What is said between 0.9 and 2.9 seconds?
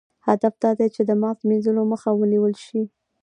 چې د مغز مینځلو مخه ونیول شي.